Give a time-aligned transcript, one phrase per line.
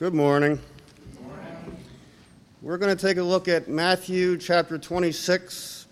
[0.00, 0.58] Good morning.
[2.62, 5.84] We're going to take a look at Matthew chapter 26,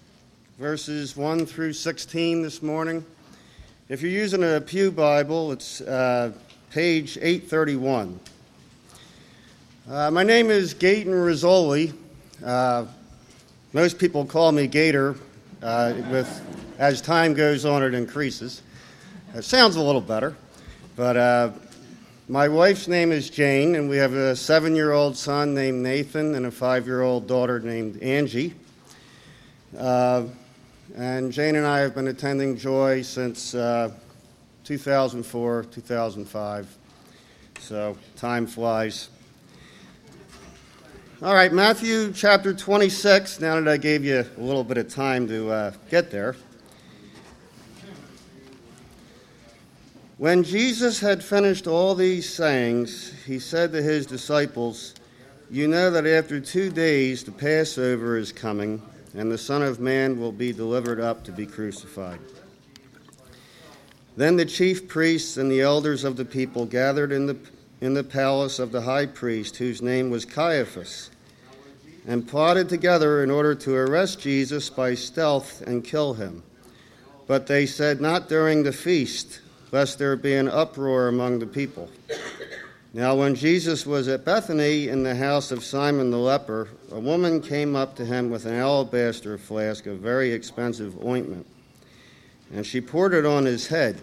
[0.59, 3.05] verses 1 through 16 this morning.
[3.91, 6.33] If you're using a Pew Bible, it's uh,
[6.71, 8.19] page 831.
[9.91, 11.93] Uh, my name is Gaten Rizzoli.
[12.43, 12.87] Uh,
[13.75, 15.17] most people call me Gator.
[15.63, 18.63] Uh, with, as time goes on, it increases.
[19.35, 20.35] It sounds a little better,
[20.97, 21.51] but uh,
[22.31, 26.35] my wife's name is Jane, and we have a seven year old son named Nathan
[26.35, 28.55] and a five year old daughter named Angie.
[29.77, 30.25] Uh,
[30.95, 33.93] and Jane and I have been attending Joy since uh,
[34.65, 36.79] 2004, 2005.
[37.61, 39.09] So time flies.
[41.23, 43.41] All right, Matthew chapter 26.
[43.41, 46.37] Now that I gave you a little bit of time to uh, get there.
[50.19, 54.97] When Jesus had finished all these sayings, he said to his disciples,
[55.49, 58.83] You know that after two days the Passover is coming,
[59.15, 62.19] and the Son of Man will be delivered up to be crucified.
[64.17, 67.37] Then the chief priests and the elders of the people gathered in the,
[67.81, 71.11] in the palace of the high priest, whose name was Caiaphas,
[72.09, 76.43] and plotted together in order to arrest Jesus by stealth and kill him.
[77.29, 81.89] But they said, Not during the feast lest there be an uproar among the people.
[82.95, 87.43] Now, when Jesus was at Bethany in the house of Simon the leper, a woman
[87.43, 91.47] came up to him with an alabaster flask of very expensive ointment,
[92.53, 94.01] and she poured it on his head.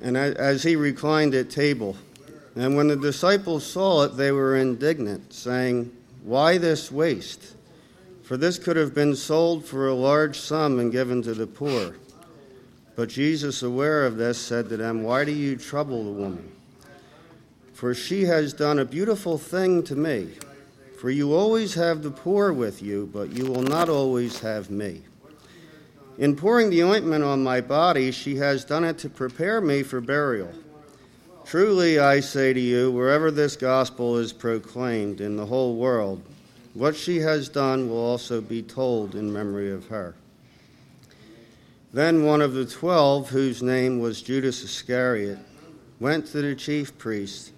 [0.00, 1.96] And as he reclined at table,
[2.56, 5.92] and when the disciples saw it, they were indignant, saying,
[6.24, 7.54] Why this waste?
[8.22, 11.94] For this could have been sold for a large sum and given to the poor.
[12.96, 16.52] But Jesus, aware of this, said to them, Why do you trouble the woman?
[17.72, 20.28] For she has done a beautiful thing to me.
[21.00, 25.02] For you always have the poor with you, but you will not always have me.
[26.16, 30.00] In pouring the ointment on my body, she has done it to prepare me for
[30.00, 30.52] burial.
[31.44, 36.22] Truly, I say to you, wherever this gospel is proclaimed in the whole world,
[36.72, 40.14] what she has done will also be told in memory of her.
[41.94, 45.38] Then one of the twelve, whose name was Judas Iscariot,
[46.00, 47.52] went to the chief priests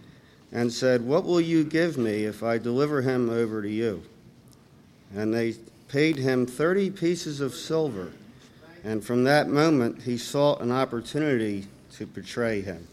[0.52, 4.02] and said, What will you give me if I deliver him over to you?
[5.14, 5.54] And they
[5.88, 8.12] paid him thirty pieces of silver,
[8.84, 12.86] and from that moment he sought an opportunity to betray him.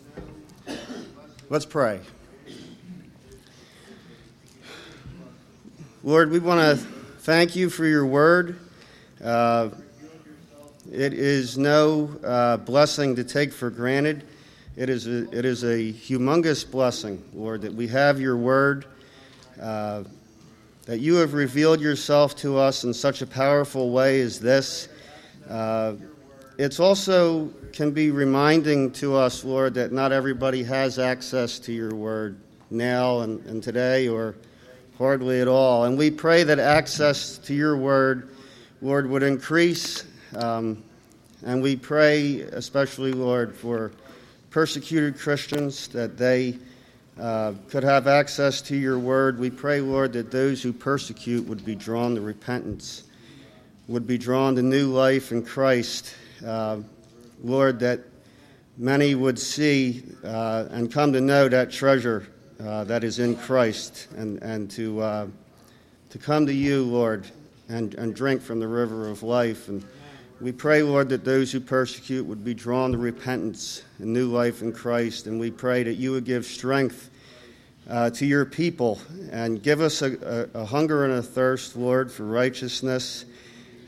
[1.49, 1.99] Let's pray.
[6.05, 6.85] Lord, we want to
[7.19, 8.61] thank you for your word.
[9.21, 9.71] Uh,
[10.93, 14.27] it is no uh, blessing to take for granted.
[14.75, 18.85] It is, a, it is a humongous blessing, Lord, that we have your word,
[19.59, 20.03] uh,
[20.85, 24.87] that you have revealed yourself to us in such a powerful way as this.
[25.49, 25.93] Uh,
[26.59, 31.95] it's also can be reminding to us, Lord, that not everybody has access to your
[31.95, 32.37] word
[32.69, 34.35] now and, and today or
[34.99, 35.85] hardly at all.
[35.85, 38.29] And we pray that access to your word,
[38.79, 40.05] Lord, would increase
[40.35, 40.83] um,
[41.45, 43.91] and we pray, especially, Lord, for
[44.49, 46.57] persecuted Christians that they
[47.19, 49.37] uh, could have access to your word.
[49.39, 53.03] We pray, Lord, that those who persecute would be drawn to repentance,
[53.87, 56.15] would be drawn to new life in Christ.
[56.45, 56.79] Uh,
[57.43, 58.01] Lord, that
[58.77, 62.27] many would see uh, and come to know that treasure
[62.63, 65.27] uh, that is in Christ and, and to, uh,
[66.09, 67.27] to come to you, Lord,
[67.69, 69.67] and, and drink from the river of life.
[69.67, 69.83] And
[70.43, 74.61] we pray, Lord, that those who persecute would be drawn to repentance and new life
[74.61, 75.25] in Christ.
[75.25, 77.11] And we pray that you would give strength
[77.89, 78.99] uh, to your people
[79.31, 83.23] and give us a, a, a, hunger and a thirst, Lord, for righteousness,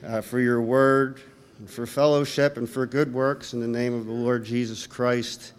[0.05, 1.19] uh, for your word,
[1.65, 5.51] for fellowship, and for good works in the name of the Lord Jesus Christ.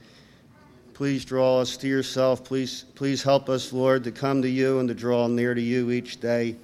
[0.94, 2.42] Please draw us to yourself.
[2.42, 5.90] Please, please help us, Lord, to come to you and to draw near to you
[5.90, 6.56] each day.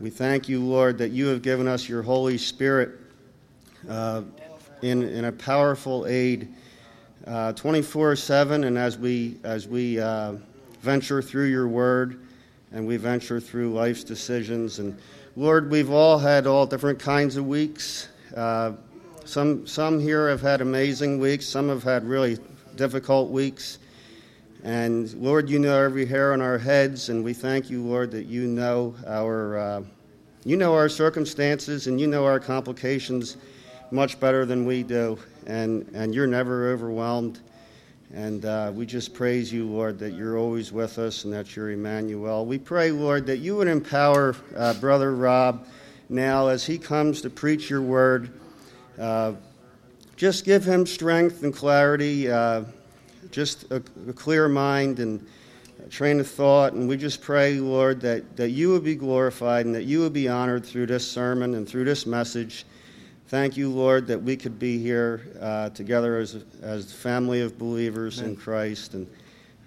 [0.00, 3.01] We thank you, Lord, that you have given us your Holy Spirit
[3.88, 4.22] uh,
[4.82, 6.48] in, in a powerful aid
[7.26, 8.64] uh, 24 7.
[8.64, 10.34] And as we, as we uh,
[10.80, 12.26] venture through your word
[12.72, 14.98] and we venture through life's decisions, and
[15.36, 18.08] Lord, we've all had all different kinds of weeks.
[18.36, 18.72] Uh,
[19.24, 22.38] some, some here have had amazing weeks, some have had really
[22.76, 23.78] difficult weeks.
[24.64, 28.26] And Lord, you know every hair on our heads, and we thank you, Lord, that
[28.26, 29.82] you know our, uh,
[30.44, 33.36] you know our circumstances and you know our complications
[33.92, 37.40] much better than we do, and, and you're never overwhelmed.
[38.14, 41.70] And uh, we just praise you, Lord, that you're always with us and that you're
[41.70, 42.44] Emmanuel.
[42.44, 45.66] We pray, Lord, that you would empower uh, Brother Rob
[46.10, 48.30] now as he comes to preach your word.
[48.98, 49.32] Uh,
[50.16, 52.64] just give him strength and clarity, uh,
[53.30, 53.76] just a,
[54.08, 55.26] a, clear mind and
[55.88, 56.74] train of thought.
[56.74, 60.12] And we just pray, Lord, that, that you would be glorified and that you would
[60.12, 62.66] be honored through this sermon and through this message.
[63.32, 67.56] Thank you, Lord, that we could be here uh, together as a, as family of
[67.56, 68.32] believers Amen.
[68.32, 68.92] in Christ.
[68.92, 69.10] And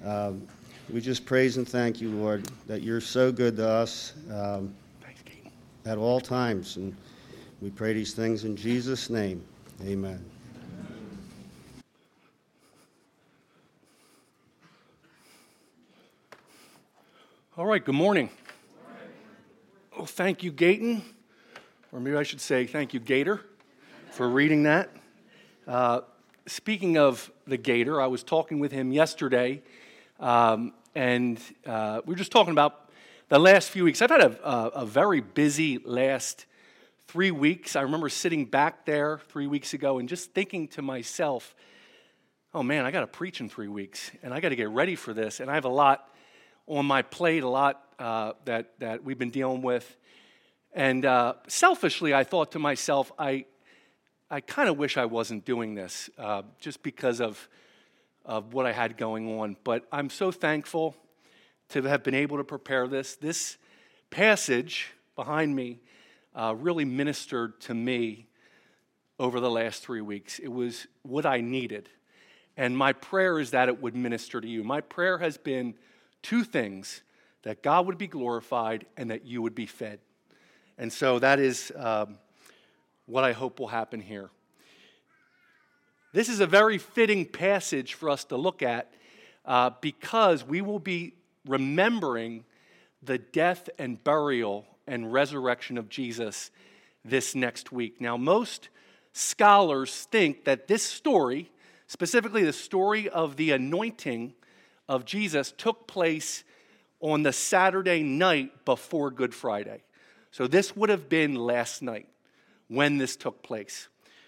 [0.03, 0.47] um,
[0.87, 4.71] we just praise and thank you, Lord, that you're so good to us um,
[5.83, 6.77] at all times.
[6.77, 6.95] And
[7.59, 9.43] we pray these things in Jesus' name.
[9.83, 10.23] Amen.
[17.57, 18.29] All right, good morning.
[19.97, 21.01] Well, thank you, Gayton,
[21.91, 23.41] or maybe I should say thank you, Gator,
[24.15, 24.89] for reading that.
[25.67, 25.99] Uh,
[26.45, 29.61] speaking of the Gator, I was talking with him yesterday,
[30.21, 32.89] um, and uh, we were just talking about
[33.27, 34.01] the last few weeks.
[34.01, 36.45] I've had a, a, a very busy last
[37.09, 37.75] three weeks.
[37.75, 41.53] I remember sitting back there three weeks ago and just thinking to myself,
[42.53, 44.95] oh man, I got to preach in three weeks, and I got to get ready
[44.95, 46.09] for this, and I have a lot
[46.67, 49.97] on my plate, a lot uh, that, that we've been dealing with.
[50.71, 53.43] And uh, selfishly, I thought to myself, I,
[54.35, 57.47] I kind of wish I wasn't doing this uh, just because of,
[58.25, 59.55] of what I had going on.
[59.63, 60.93] But I'm so thankful
[61.69, 63.15] to have been able to prepare this.
[63.15, 63.55] This
[64.09, 65.79] passage behind me
[66.35, 68.27] uh, really ministered to me
[69.19, 70.37] over the last three weeks.
[70.39, 71.87] It was what I needed.
[72.57, 74.65] And my prayer is that it would minister to you.
[74.65, 75.75] My prayer has been
[76.21, 77.03] two things
[77.43, 79.99] that God would be glorified and that you would be fed.
[80.77, 82.17] And so that is um,
[83.05, 84.29] what I hope will happen here.
[86.13, 88.91] This is a very fitting passage for us to look at
[89.43, 91.13] uh, because we will be
[91.45, 92.45] remembering
[93.03, 96.51] the death and burial and resurrection of Jesus
[97.03, 97.99] this next week.
[97.99, 98.69] Now, most
[99.13, 101.51] scholars think that this story,
[101.87, 104.33] specifically the story of the anointing
[104.87, 106.43] of Jesus took place
[107.01, 109.83] on the Saturday night before Good Friday.
[110.31, 112.07] So this would have been last night
[112.67, 113.87] when this took place.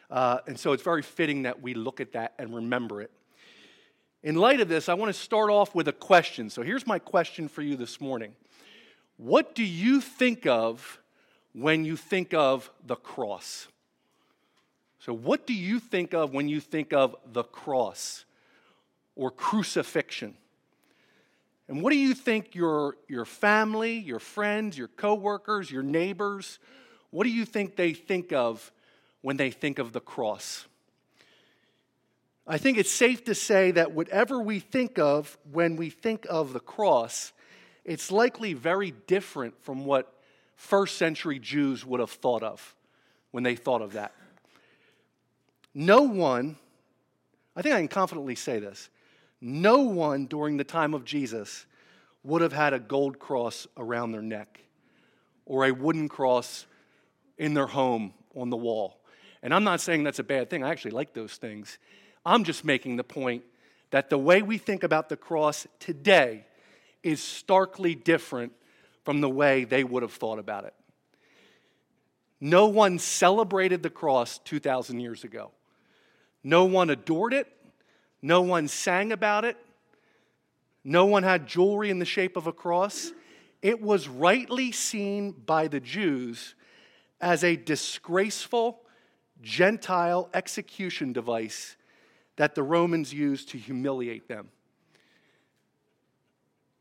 [0.10, 3.12] Uh, and so it's very fitting that we look at that and remember it.
[4.24, 6.50] In light of this, I want to start off with a question.
[6.50, 8.34] So here's my question for you this morning
[9.18, 11.00] What do you think of
[11.54, 13.68] when you think of the cross?
[15.00, 18.26] So, what do you think of when you think of the cross
[19.16, 20.36] or crucifixion?
[21.70, 26.60] And what do you think your, your family, your friends, your coworkers, your neighbors,
[27.12, 28.72] what do you think they think of
[29.22, 30.66] when they think of the cross?
[32.46, 36.54] I think it's safe to say that whatever we think of when we think of
[36.54, 37.34] the cross,
[37.84, 40.14] it's likely very different from what
[40.56, 42.76] first century Jews would have thought of
[43.32, 44.14] when they thought of that.
[45.74, 46.56] No one,
[47.56, 48.90] I think I can confidently say this,
[49.42, 51.66] no one during the time of Jesus
[52.24, 54.62] would have had a gold cross around their neck
[55.46, 56.66] or a wooden cross
[57.38, 59.00] in their home on the wall.
[59.42, 61.78] And I'm not saying that's a bad thing, I actually like those things.
[62.26, 63.44] I'm just making the point
[63.92, 66.46] that the way we think about the cross today
[67.04, 68.52] is starkly different
[69.06, 70.74] from the way they would have thought about it.
[72.40, 75.52] No one celebrated the cross 2,000 years ago.
[76.44, 77.48] No one adored it.
[78.22, 79.58] No one sang about it.
[80.84, 83.12] No one had jewelry in the shape of a cross.
[83.62, 86.56] It was rightly seen by the Jews
[87.20, 88.82] as a disgraceful
[89.42, 91.76] Gentile execution device
[92.38, 94.50] that the Romans used to humiliate them.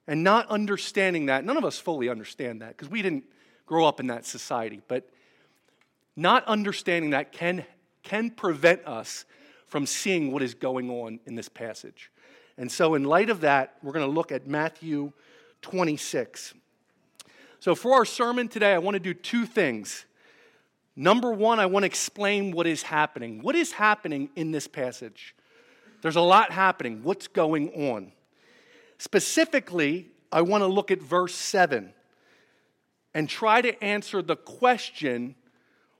[0.06, 3.24] And not understanding that, none of us fully understand that because we didn't
[3.66, 5.08] grow up in that society, but
[6.14, 7.64] not understanding that can,
[8.02, 9.24] can prevent us
[9.66, 12.10] from seeing what is going on in this passage.
[12.56, 15.12] And so, in light of that, we're going to look at Matthew
[15.60, 16.54] 26.
[17.60, 20.05] So, for our sermon today, I want to do two things.
[20.96, 23.42] Number one, I want to explain what is happening.
[23.42, 25.34] What is happening in this passage?
[26.00, 27.02] There's a lot happening.
[27.02, 28.12] What's going on?
[28.98, 31.92] Specifically, I want to look at verse 7
[33.12, 35.34] and try to answer the question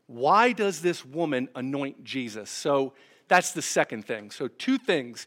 [0.06, 2.48] why does this woman anoint Jesus?
[2.48, 2.92] So,
[3.28, 4.30] that's the second thing.
[4.30, 5.26] So, two things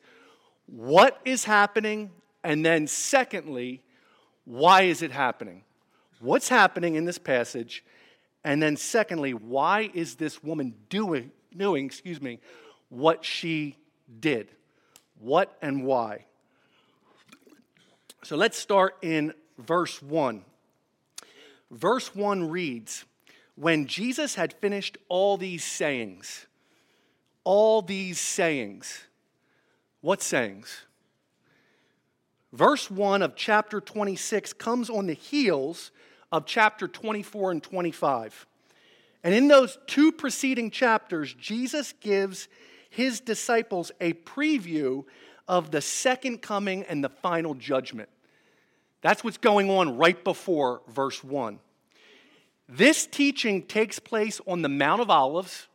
[0.68, 2.12] what is happening,
[2.44, 3.82] and then secondly,
[4.46, 5.64] why is it happening?
[6.20, 7.84] What's happening in this passage?
[8.44, 12.40] And then secondly, why is this woman doing, doing excuse me,
[12.90, 13.76] what she
[14.20, 14.50] did?
[15.20, 16.26] What and why?
[18.24, 20.44] So let's start in verse 1.
[21.72, 23.06] Verse 1 reads
[23.56, 26.48] When Jesus had finished all these sayings,
[27.44, 29.06] all these sayings,
[30.02, 30.86] what sayings?
[32.52, 35.92] Verse 1 of chapter 26 comes on the heels
[36.32, 38.46] of chapter 24 and 25.
[39.24, 42.48] And in those two preceding chapters, Jesus gives
[42.90, 45.06] his disciples a preview
[45.48, 48.10] of the second coming and the final judgment.
[49.02, 51.60] That's what's going on right before verse 1.
[52.68, 55.68] This teaching takes place on the Mount of Olives,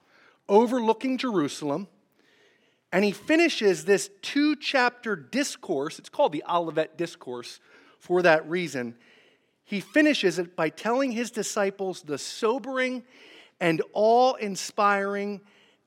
[0.48, 1.88] overlooking Jerusalem.
[2.92, 5.98] And he finishes this two chapter discourse.
[5.98, 7.58] It's called the Olivet Discourse
[7.98, 8.94] for that reason.
[9.64, 13.02] He finishes it by telling his disciples the sobering
[13.60, 15.40] and awe inspiring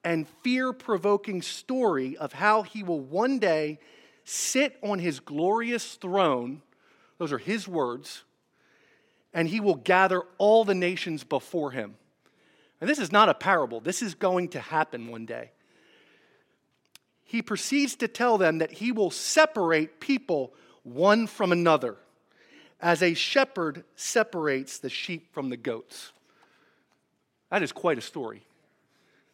[0.04, 3.80] and fear provoking story of how he will one day
[4.24, 6.62] sit on his glorious throne.
[7.18, 8.24] Those are his words.
[9.34, 11.96] And he will gather all the nations before him.
[12.82, 15.52] And this is not a parable, this is going to happen one day
[17.28, 20.54] he proceeds to tell them that he will separate people
[20.84, 21.98] one from another,
[22.80, 26.12] as a shepherd separates the sheep from the goats.
[27.50, 28.44] That is quite a story.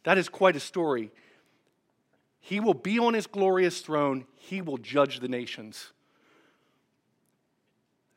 [0.04, 1.12] That is quite a story.
[2.40, 5.92] He will be on his glorious throne, he will judge the nations.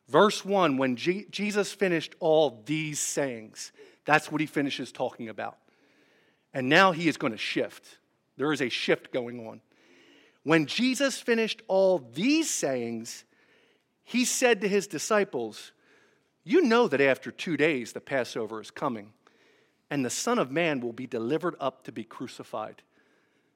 [0.08, 3.72] Verse 1 when G- Jesus finished all these sayings,
[4.04, 5.58] that's what he finishes talking about.
[6.54, 7.98] And now he is going to shift.
[8.36, 9.60] There is a shift going on.
[10.42, 13.24] When Jesus finished all these sayings,
[14.06, 15.72] he said to his disciples,
[16.44, 19.12] You know that after two days the Passover is coming,
[19.90, 22.82] and the Son of Man will be delivered up to be crucified.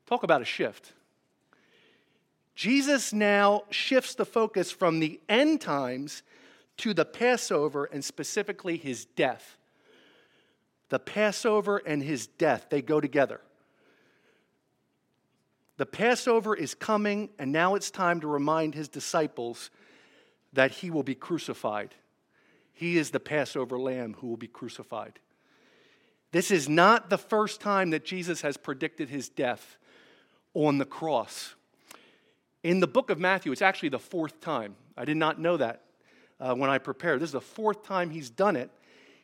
[0.06, 0.92] Talk about a shift.
[2.56, 6.24] Jesus now shifts the focus from the end times
[6.78, 9.56] to the Passover and specifically his death.
[10.88, 13.40] The Passover and his death, they go together.
[15.76, 19.70] The Passover is coming, and now it's time to remind his disciples
[20.52, 21.94] that he will be crucified.
[22.72, 25.18] He is the Passover lamb who will be crucified.
[26.32, 29.76] This is not the first time that Jesus has predicted his death
[30.54, 31.54] on the cross.
[32.62, 34.76] In the book of Matthew, it's actually the fourth time.
[34.96, 35.82] I did not know that
[36.38, 37.20] uh, when I prepared.
[37.20, 38.70] This is the fourth time he's done it.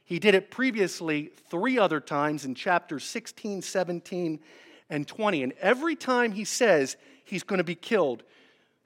[0.04, 4.40] He did it previously three other times in chapters 16, 17,
[4.88, 5.42] and 20.
[5.42, 8.22] And every time he says he's going to be killed,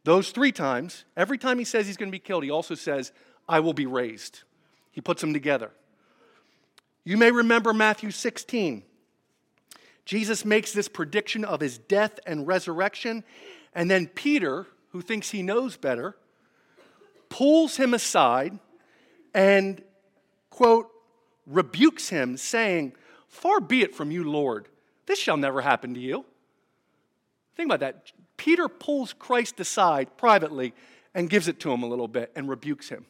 [0.05, 3.13] those three times, every time he says he's going to be killed, he also says,
[3.49, 4.43] I will be raised.
[4.91, 5.71] He puts them together.
[7.05, 8.83] You may remember Matthew 16.
[10.05, 13.25] Jesus makes this prediction of his death and resurrection,
[13.75, 16.17] and then Peter, who thinks he knows better,
[17.29, 18.59] pulls him aside
[19.35, 19.83] and,
[20.49, 20.91] quote,
[21.47, 22.93] rebukes him, saying,
[23.29, 24.69] Far be it from you, Lord.
[25.07, 26.25] This shall never happen to you.
[27.57, 28.13] Think about that.
[28.41, 30.73] Peter pulls Christ aside privately
[31.15, 33.05] and gives it to him a little bit and rebukes him.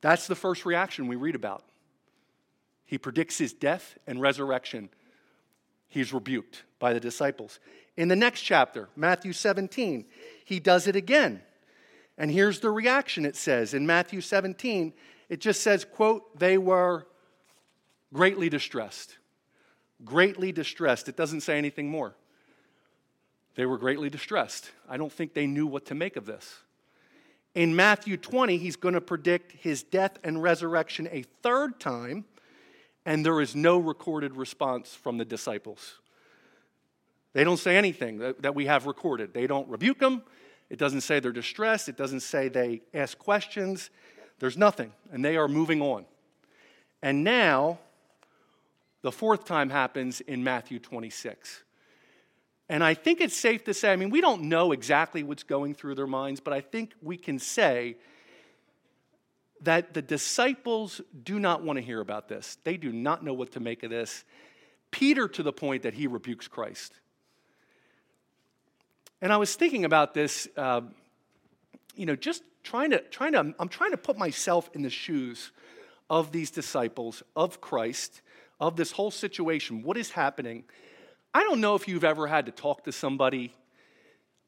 [0.00, 1.64] That's the first reaction we read about.
[2.84, 4.90] He predicts his death and resurrection.
[5.88, 7.58] He's rebuked by the disciples.
[7.96, 10.04] In the next chapter, Matthew 17,
[10.44, 11.42] he does it again.
[12.16, 14.92] And here's the reaction it says in Matthew 17.
[15.30, 17.08] It just says, quote, they were
[18.12, 19.18] greatly distressed
[20.04, 21.08] greatly distressed.
[21.08, 22.14] It doesn't say anything more.
[23.54, 24.70] They were greatly distressed.
[24.88, 26.58] I don't think they knew what to make of this.
[27.54, 32.24] In Matthew 20, he's going to predict his death and resurrection a third time,
[33.04, 35.98] and there is no recorded response from the disciples.
[37.34, 39.34] They don't say anything that, we have recorded.
[39.34, 40.22] They don't rebuke him.
[40.70, 41.88] It doesn't say they're distressed.
[41.88, 43.90] It doesn't say they ask questions.
[44.38, 46.06] There's nothing, and they are moving on.
[47.02, 47.78] And now,
[49.02, 51.64] the fourth time happens in Matthew 26.
[52.72, 55.74] And I think it's safe to say, I mean, we don't know exactly what's going
[55.74, 57.96] through their minds, but I think we can say
[59.60, 62.56] that the disciples do not want to hear about this.
[62.64, 64.24] They do not know what to make of this.
[64.90, 66.94] Peter, to the point that he rebukes Christ.
[69.20, 70.80] And I was thinking about this, uh,
[71.94, 75.50] you know, just trying to, trying to, I'm trying to put myself in the shoes
[76.08, 78.22] of these disciples, of Christ
[78.62, 80.62] of this whole situation, what is happening.
[81.34, 83.54] I don't know if you've ever had to talk to somebody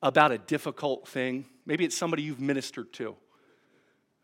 [0.03, 1.47] about a difficult thing.
[1.65, 3.17] Maybe it's somebody you've ministered to.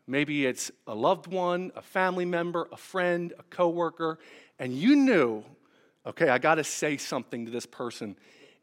[0.05, 4.19] Maybe it's a loved one, a family member, a friend, a coworker,
[4.59, 5.43] and you knew,
[6.05, 8.15] okay, I got to say something to this person.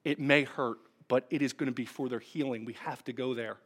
[0.05, 0.79] It may hurt,
[1.09, 2.65] but it is going to be for their healing.
[2.65, 3.57] We have to go there.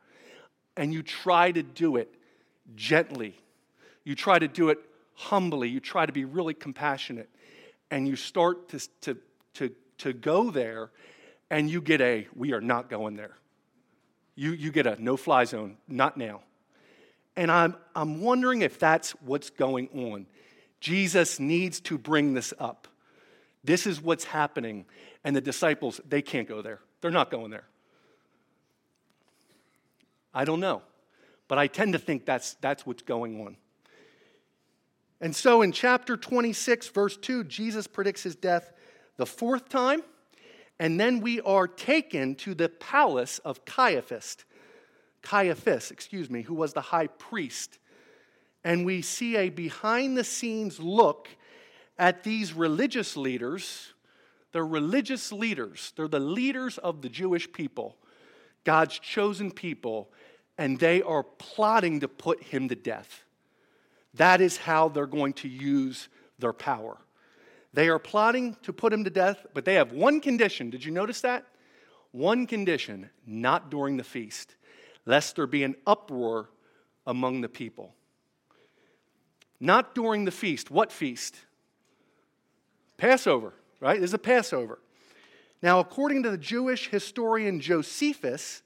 [0.77, 2.15] And you try to do it
[2.75, 3.37] gently,
[4.05, 4.79] you try to do it
[5.15, 7.29] humbly, you try to be really compassionate,
[7.91, 9.17] and you start to, to,
[9.55, 9.73] to,
[10.03, 10.91] to go there,
[11.51, 13.37] and you get a, we are not going there.
[14.35, 16.41] You, you get a no fly zone, not now.
[17.37, 20.27] And I'm, I'm wondering if that's what's going on.
[20.81, 22.89] Jesus needs to bring this up.
[23.65, 24.87] This is what's happening.
[25.25, 26.81] And the disciples, they can't go there.
[27.01, 27.65] They're not going there.
[30.35, 30.83] I don't know.
[31.49, 33.57] But I tend to think that's, that's what's going on.
[35.21, 38.73] And so in chapter 26, verse 2, Jesus predicts his death
[39.17, 40.03] the fourth time.
[40.79, 44.39] And then we are taken to the palace of Caiaphas.
[45.23, 47.79] Caiaphas, excuse me, who was the high priest.
[48.65, 51.29] And we see a behind the scenes look
[51.99, 53.93] at these religious leaders.
[54.53, 57.97] They're religious leaders, they're the leaders of the Jewish people,
[58.65, 60.11] God's chosen people,
[60.59, 63.25] and they are plotting to put him to death.
[64.15, 66.99] That is how they're going to use their power.
[67.75, 70.71] They are plotting to put him to death, but they have one condition.
[70.71, 71.47] Did you notice that?
[72.11, 74.55] One condition not during the feast,
[75.07, 76.51] lest there be an uproar
[77.07, 77.95] among the people.
[79.59, 80.71] Not during the feast.
[80.71, 81.37] What feast?
[82.99, 83.99] Passover, right?
[83.99, 84.79] There's a Passover.
[85.63, 88.63] Now, according to the Jewish historian Josephus,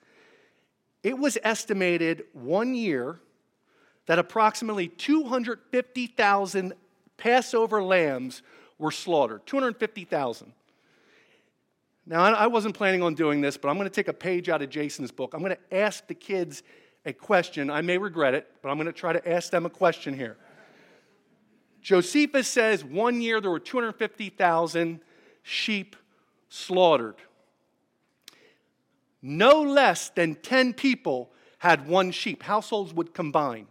[1.02, 3.20] it was estimated one year
[4.06, 6.72] that approximately 250,000
[7.16, 8.42] Passover lambs
[8.78, 9.46] were slaughtered.
[9.46, 10.52] 250,000.
[12.08, 14.62] Now, I wasn't planning on doing this, but I'm going to take a page out
[14.62, 15.34] of Jason's book.
[15.34, 16.62] I'm going to ask the kids
[17.04, 17.68] a question.
[17.68, 20.36] I may regret it, but I'm going to try to ask them a question here.
[21.80, 25.00] Josephus says one year there were 250,000
[25.42, 25.96] sheep
[26.48, 27.16] slaughtered.
[29.22, 32.42] No less than 10 people had one sheep.
[32.44, 33.66] Households would combine.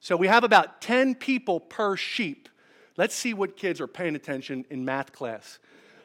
[0.00, 2.48] So we have about 10 people per sheep.
[2.98, 5.60] Let's see what kids are paying attention in math class.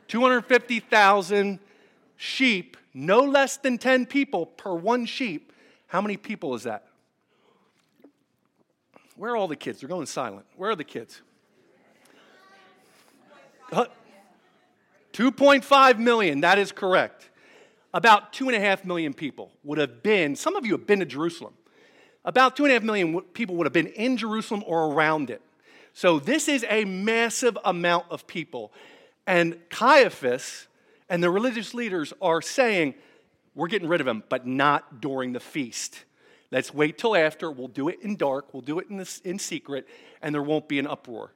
[0.09, 1.59] 250,000
[2.17, 5.51] sheep, no less than 10 people per one sheep.
[5.87, 6.85] How many people is that?
[9.15, 9.79] Where are all the kids?
[9.79, 10.45] They're going silent.
[10.55, 11.21] Where are the kids?
[13.71, 13.85] Uh,
[15.13, 17.29] 2.5 million, that is correct.
[17.91, 21.53] About 2.5 million people would have been, some of you have been to Jerusalem.
[22.25, 25.41] About two and a half million people would have been in Jerusalem or around it.
[25.93, 28.73] So this is a massive amount of people.
[29.27, 30.67] And Caiaphas
[31.07, 32.95] and the religious leaders are saying,
[33.55, 36.03] we're getting rid of him, but not during the feast.
[36.51, 37.51] Let's wait till after.
[37.51, 39.87] We'll do it in dark, we'll do it in, in secret,
[40.21, 41.33] and there won't be an uproar.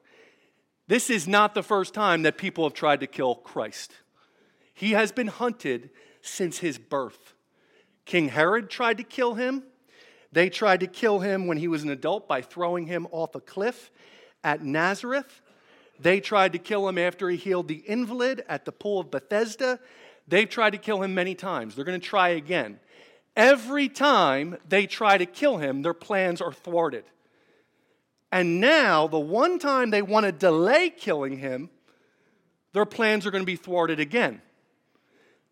[0.88, 3.92] This is not the first time that people have tried to kill Christ.
[4.74, 5.90] He has been hunted
[6.22, 7.34] since his birth.
[8.06, 9.64] King Herod tried to kill him.
[10.32, 13.42] They tried to kill him when he was an adult by throwing him off a
[13.42, 13.92] cliff
[14.48, 15.42] at Nazareth.
[16.00, 19.78] They tried to kill him after he healed the invalid at the pool of Bethesda.
[20.26, 21.76] They've tried to kill him many times.
[21.76, 22.80] They're going to try again.
[23.36, 27.04] Every time they try to kill him, their plans are thwarted.
[28.32, 31.70] And now, the one time they want to delay killing him,
[32.72, 34.42] their plans are going to be thwarted again.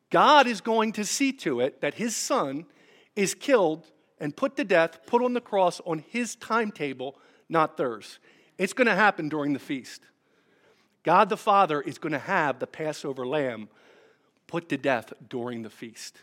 [0.09, 2.65] God is going to see to it that his son
[3.13, 7.17] is killed and put to death, put on the cross on his timetable,
[7.49, 8.19] not theirs.
[8.57, 10.01] It's going to happen during the feast.
[11.03, 13.69] God the Father is going to have the Passover lamb
[14.47, 16.17] put to death during the feast.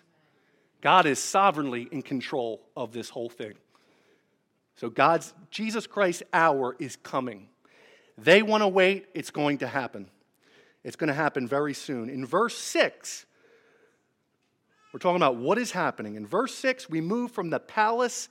[0.80, 3.54] God is sovereignly in control of this whole thing.
[4.76, 7.48] So God's Jesus Christ's hour is coming.
[8.18, 10.08] They want to wait, it's going to happen.
[10.84, 12.10] It's going to happen very soon.
[12.10, 13.26] In verse 6,
[14.92, 16.16] we're talking about what is happening.
[16.16, 18.28] In verse 6, we move from the palace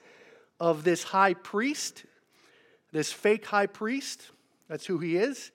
[0.59, 2.05] of this high priest,
[2.91, 4.31] this fake high priest,
[4.67, 5.51] that's who he is,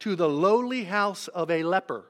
[0.00, 2.04] to the lowly house of a leper,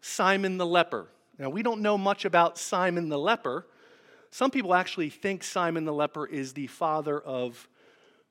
[0.00, 1.08] Simon the leper.
[1.38, 3.66] Now, we don't know much about Simon the leper.
[4.30, 7.68] Some people actually think Simon the leper is the father of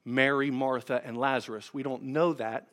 [0.05, 1.73] Mary, Martha, and Lazarus.
[1.73, 2.67] We don't know that.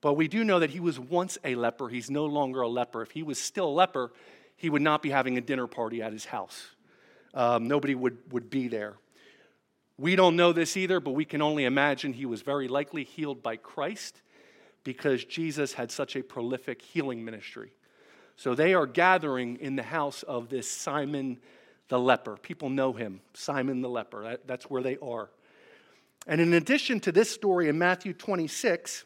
[0.00, 1.88] But we do know that he was once a leper.
[1.88, 3.02] He's no longer a leper.
[3.02, 4.12] If he was still a leper,
[4.56, 6.68] he would not be having a dinner party at his house.
[7.34, 8.94] Um, nobody would, would be there.
[10.00, 13.42] We don't know this either, but we can only imagine he was very likely healed
[13.42, 14.22] by Christ
[14.82, 17.72] because Jesus had such a prolific healing ministry.
[18.36, 21.38] So they are gathering in the house of this Simon
[21.88, 22.38] the leper.
[22.38, 24.22] People know him, Simon the leper.
[24.22, 25.28] That, that's where they are.
[26.26, 29.04] And in addition to this story in Matthew 26,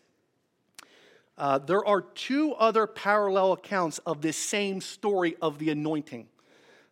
[1.36, 6.28] uh, there are two other parallel accounts of this same story of the anointing.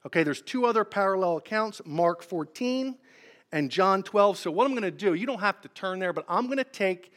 [0.05, 2.97] Okay, there's two other parallel accounts Mark 14
[3.53, 4.38] and John 12.
[4.38, 6.59] So, what I'm going to do, you don't have to turn there, but I'm going
[6.59, 7.12] to take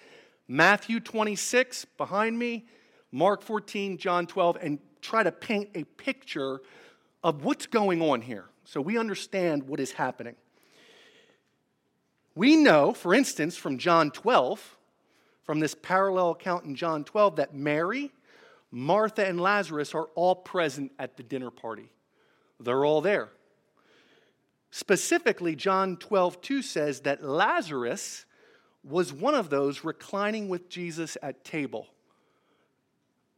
[0.48, 2.66] Matthew 26 behind me,
[3.12, 6.62] Mark 14, John 12, and try to paint a picture
[7.24, 10.36] of what's going on here so we understand what is happening.
[12.36, 14.78] We know, for instance, from John 12,
[15.44, 18.12] from this parallel account in John 12, that Mary,
[18.72, 21.90] Martha, and Lazarus are all present at the dinner party.
[22.60, 23.30] They're all there.
[24.78, 28.26] Specifically, John 12, 2 says that Lazarus
[28.84, 31.88] was one of those reclining with Jesus at table.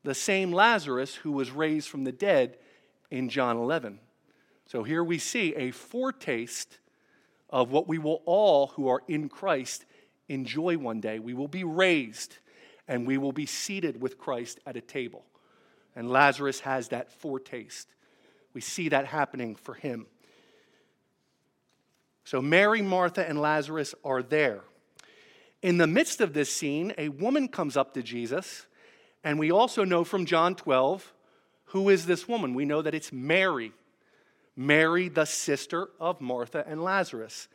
[0.03, 2.57] The same Lazarus who was raised from the dead
[3.11, 3.99] in John 11.
[4.65, 6.79] So here we see a foretaste
[7.51, 9.85] of what we will all who are in Christ
[10.29, 11.19] enjoy one day.
[11.19, 12.39] We will be raised
[12.87, 15.23] and we will be seated with Christ at a table.
[15.95, 17.93] And Lazarus has that foretaste.
[18.55, 20.07] We see that happening for him.
[22.27, 24.59] So Mary, Martha, and Lazarus are there.
[25.61, 28.65] In the midst of this scene, a woman comes up to Jesus,
[29.23, 31.13] and we also know from John 12
[31.67, 32.53] who is this woman.
[32.53, 33.71] We know that it's Mary,
[34.57, 37.47] Mary, the sister of Martha and Lazarus.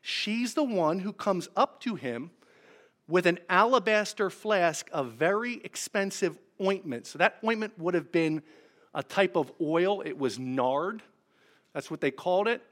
[0.00, 2.30] She's the one who comes up to him
[3.08, 7.08] with an alabaster flask of very expensive ointment.
[7.08, 8.42] So that ointment would have been
[8.94, 11.02] a type of oil, it was nard.
[11.72, 12.62] That's what they called it.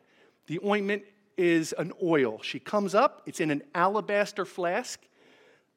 [0.47, 1.03] The ointment
[1.39, 2.41] is an oil.
[2.43, 5.01] She comes up, it's in an alabaster flask.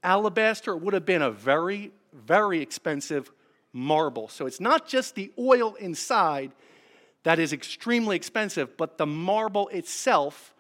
[0.03, 3.31] Alabaster would have been a very, very expensive
[3.71, 4.27] marble.
[4.27, 6.51] So it's not just the oil inside
[7.23, 10.53] that is extremely expensive, but the marble itself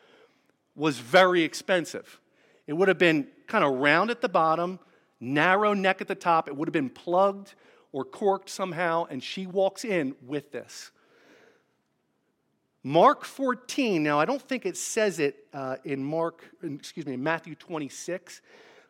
[0.75, 2.19] was very expensive.
[2.67, 4.79] It would have been kind of round at the bottom,
[5.19, 6.47] narrow neck at the top.
[6.47, 7.55] It would have been plugged
[7.91, 10.91] or corked somehow, and she walks in with this.
[12.83, 17.53] Mark 14, now I don't think it says it uh, in Mark, excuse me, Matthew
[17.53, 18.41] 26,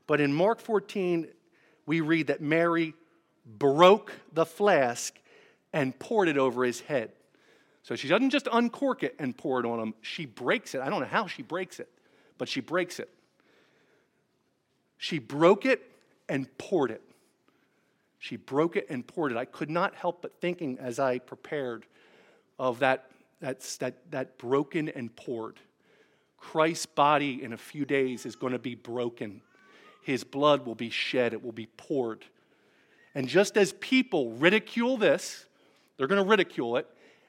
[0.07, 1.27] but in Mark 14,
[1.85, 2.93] we read that Mary
[3.45, 5.13] broke the flask
[5.73, 7.11] and poured it over his head.
[7.83, 10.81] So she doesn't just uncork it and pour it on him, she breaks it.
[10.81, 11.89] I don't know how she breaks it,
[12.37, 13.09] but she breaks it.
[14.97, 15.81] She broke it
[16.29, 17.01] and poured it.
[18.19, 19.37] She broke it and poured it.
[19.37, 21.85] I could not help but thinking as I prepared
[22.59, 23.10] of that,
[23.41, 25.59] that, that, that broken and poured.
[26.37, 29.41] Christ's body in a few days is going to be broken.
[30.01, 32.25] His blood will be shed, it will be poured.
[33.13, 35.45] And just as people ridicule this,
[35.97, 36.87] they're going to ridicule it,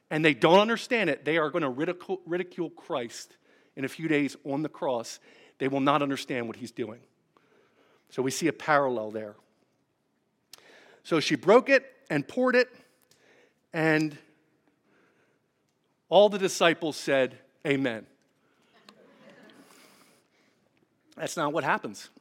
[0.09, 3.37] and they don't understand it, they are going to ridicule, ridicule Christ
[3.75, 5.19] in a few days on the cross.
[5.59, 6.99] They will not understand what he's doing.
[8.09, 9.35] So we see a parallel there.
[11.03, 12.69] So she broke it and poured it,
[13.73, 14.17] and
[16.13, 18.05] all the disciples said, Amen.
[21.17, 22.11] That's not what happens.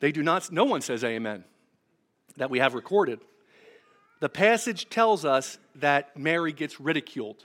[0.00, 1.44] They do not, no one says amen
[2.38, 3.20] that we have recorded.
[4.20, 7.44] The passage tells us that Mary gets ridiculed.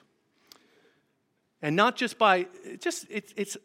[1.61, 2.47] And not just by,
[2.79, 3.57] just, it's, it's,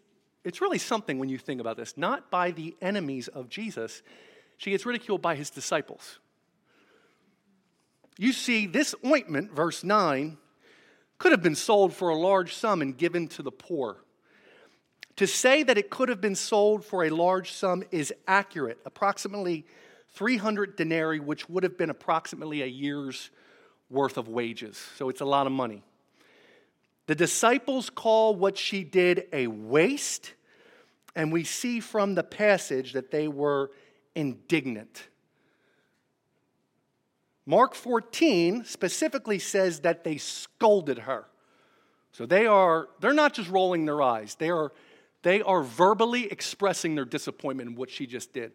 [0.42, 4.02] it's really something when you think about this, not by the enemies of Jesus,
[4.56, 6.18] she gets ridiculed by his disciples.
[8.16, 10.36] You see, this ointment, verse 9,
[11.18, 13.98] could have been sold for a large sum and given to the poor.
[15.16, 19.66] To say that it could have been sold for a large sum is accurate, approximately
[20.14, 23.30] 300 denarii, which would have been approximately a year's
[23.90, 24.80] worth of wages.
[24.96, 25.82] So it's a lot of money.
[27.06, 30.34] The disciples call what she did a waste,
[31.16, 33.70] and we see from the passage that they were
[34.14, 35.08] indignant.
[37.48, 41.24] Mark 14 specifically says that they scolded her.
[42.12, 44.34] So they are they're not just rolling their eyes.
[44.34, 44.70] They are
[45.22, 48.52] they are verbally expressing their disappointment in what she just did.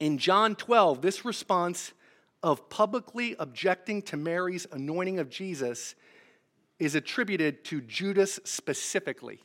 [0.00, 1.92] In John 12, this response
[2.42, 5.94] of publicly objecting to Mary's anointing of Jesus
[6.80, 9.38] is attributed to Judas specifically.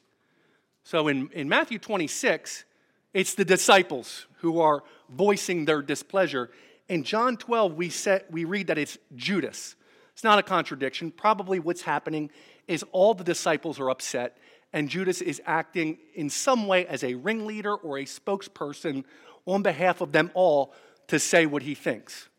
[0.84, 2.66] So in, in Matthew 26,
[3.14, 6.50] it's the disciples who are voicing their displeasure.
[6.88, 9.76] In John 12, we, set, we read that it's Judas.
[10.14, 11.12] It's not a contradiction.
[11.12, 12.30] Probably what's happening
[12.68, 14.38] is all the disciples are upset,
[14.72, 19.04] and Judas is acting in some way as a ringleader or a spokesperson
[19.46, 20.74] on behalf of them all
[21.08, 22.30] to say what he thinks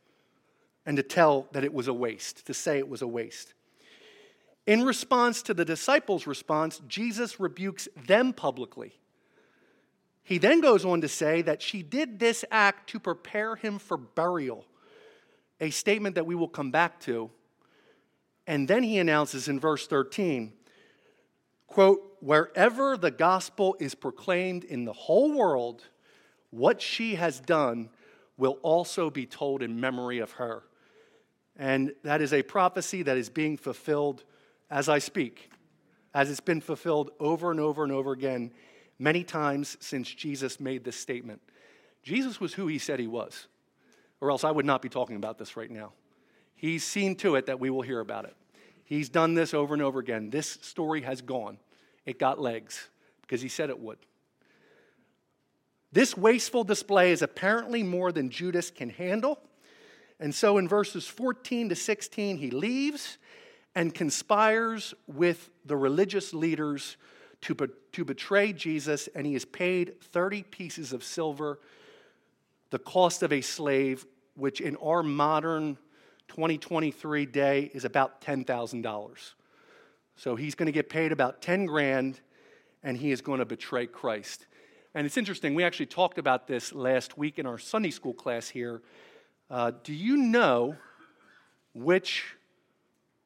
[0.85, 3.55] and to tell that it was a waste, to say it was a waste.
[4.67, 8.95] In response to the disciples' response, Jesus rebukes them publicly.
[10.27, 13.97] He then goes on to say that she did this act to prepare him for
[13.97, 14.65] burial,
[15.61, 17.31] a statement that we will come back to.
[18.45, 20.53] And then he announces in verse 13,
[21.69, 25.85] quote, wherever the gospel is proclaimed in the whole world,
[26.51, 27.89] what she has done
[28.37, 30.65] will also be told in memory of her.
[31.55, 34.25] And that is a prophecy that is being fulfilled
[34.73, 35.53] as I speak,
[36.13, 38.51] as it's been fulfilled over and over and over again,
[38.99, 41.41] many times since Jesus made this statement.
[42.03, 43.49] Jesus was who he said he was,
[44.21, 45.93] or else I would not be talking about this right now.
[46.55, 48.37] He's seen to it that we will hear about it.
[48.85, 50.31] He's done this over and over again.
[50.31, 51.59] This story has gone,
[52.05, 52.89] it got legs
[53.23, 53.99] because he said it would.
[55.93, 59.39] This wasteful display is apparently more than Judas can handle.
[60.21, 63.19] And so in verses 14 to 16, he leaves
[63.75, 66.97] and conspires with the religious leaders
[67.47, 71.61] to, be- to betray Jesus, and he is paid 30 pieces of silver,
[72.71, 74.05] the cost of a slave,
[74.35, 75.79] which in our modern
[76.27, 79.33] 2023 day is about $10,000.
[80.17, 82.19] So he's going to get paid about 10 grand,
[82.83, 84.47] and he is going to betray Christ.
[84.93, 88.49] And it's interesting, we actually talked about this last week in our Sunday school class
[88.49, 88.83] here.
[89.49, 90.75] Uh, do you know
[91.75, 92.35] which,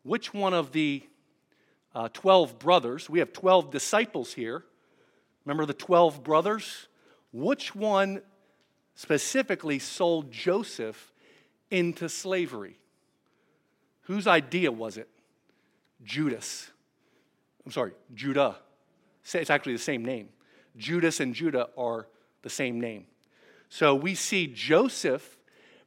[0.02, 1.04] which one of the
[1.94, 4.64] uh, 12 brothers, we have 12 disciples here.
[5.44, 6.88] Remember the 12 brothers?
[7.32, 8.22] Which one
[8.94, 11.12] specifically sold Joseph
[11.70, 12.78] into slavery?
[14.02, 15.08] Whose idea was it?
[16.02, 16.70] Judas.
[17.64, 18.56] I'm sorry, Judah.
[19.34, 20.28] It's actually the same name.
[20.76, 22.06] Judas and Judah are
[22.42, 23.06] the same name.
[23.68, 25.36] So we see Joseph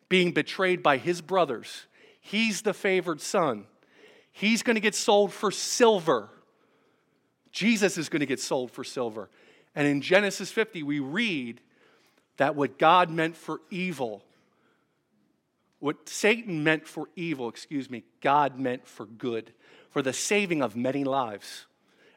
[0.08, 1.88] being betrayed by his brothers.
[2.20, 3.66] He's the favored son.
[4.34, 6.30] He's going to get sold for silver.
[7.52, 9.30] Jesus is going to get sold for silver.
[9.76, 11.62] And in Genesis 50, we read
[12.38, 14.24] that what God meant for evil,
[15.80, 19.54] what Satan meant for evil, excuse me, God meant for good,
[19.92, 21.68] for the saving of many lives.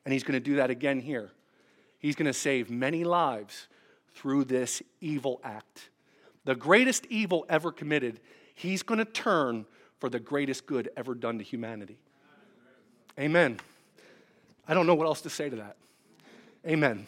[0.04, 1.30] And he's going to do that again here.
[1.98, 3.68] He's going to save many lives
[4.14, 5.90] through this evil act.
[6.44, 8.20] The greatest evil ever committed,
[8.54, 9.66] he's going to turn
[9.98, 11.98] for the greatest good ever done to humanity.
[13.18, 13.58] Amen.
[14.68, 15.76] I don't know what else to say to that.
[16.66, 17.06] Amen.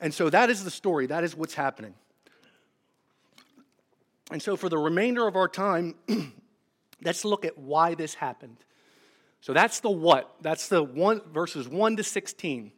[0.00, 1.06] And so that is the story.
[1.06, 1.94] That is what's happening.
[4.30, 5.94] And so for the remainder of our time,
[7.04, 8.56] let's look at why this happened.
[9.40, 10.34] So that's the what.
[10.40, 12.72] That's the one verses 1 to 16.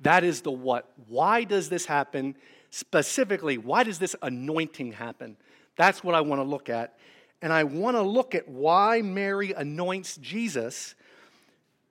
[0.00, 0.90] That is the what.
[1.08, 2.36] Why does this happen?
[2.70, 5.36] Specifically, why does this anointing happen?
[5.76, 6.96] That's what I want to look at.
[7.44, 10.94] And I want to look at why Mary anoints Jesus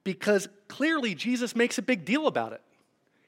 [0.03, 2.61] because clearly Jesus makes a big deal about it.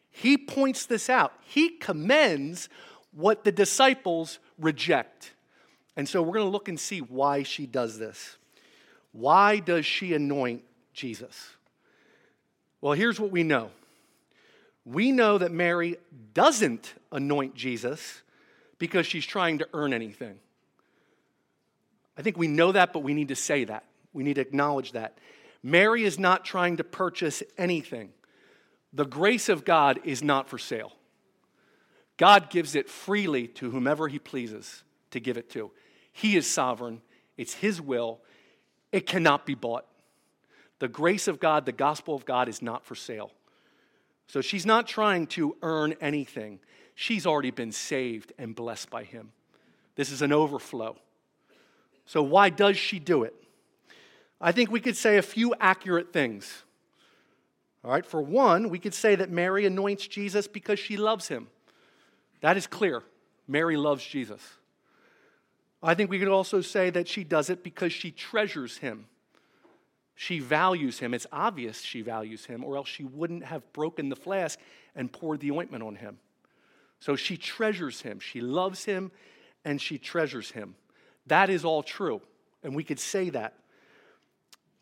[0.09, 2.67] He points this out, he commends
[3.11, 5.33] what the disciples reject.
[5.95, 8.38] And so we're going to look and see why she does this.
[9.11, 11.49] Why does she anoint Jesus?
[12.81, 13.69] Well, here's what we know
[14.83, 15.97] we know that Mary
[16.33, 18.23] doesn't anoint Jesus
[18.79, 20.39] because she's trying to earn anything.
[22.17, 23.86] I think we know that, but we need to say that.
[24.13, 25.17] We need to acknowledge that.
[25.62, 28.12] Mary is not trying to purchase anything.
[28.93, 30.93] The grace of God is not for sale.
[32.17, 35.71] God gives it freely to whomever He pleases to give it to.
[36.13, 37.01] He is sovereign,
[37.36, 38.21] it's His will,
[38.91, 39.86] it cannot be bought.
[40.80, 43.32] The grace of God, the gospel of God, is not for sale.
[44.28, 46.60] So she's not trying to earn anything.
[46.95, 49.32] She's already been saved and blessed by him.
[49.95, 50.97] This is an overflow.
[52.05, 53.33] So, why does she do it?
[54.39, 56.63] I think we could say a few accurate things.
[57.83, 61.47] All right, for one, we could say that Mary anoints Jesus because she loves him.
[62.41, 63.03] That is clear.
[63.47, 64.41] Mary loves Jesus.
[65.81, 69.05] I think we could also say that she does it because she treasures him.
[70.15, 71.13] She values him.
[71.13, 74.59] It's obvious she values him, or else she wouldn't have broken the flask
[74.95, 76.17] and poured the ointment on him.
[76.99, 78.19] So she treasures him.
[78.19, 79.11] She loves him
[79.63, 80.75] and she treasures him.
[81.27, 82.21] That is all true.
[82.63, 83.53] And we could say that.